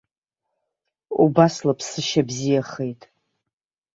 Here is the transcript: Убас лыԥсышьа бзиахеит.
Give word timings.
Убас 1.23 1.55
лыԥсышьа 1.65 2.21
бзиахеит. 2.27 3.01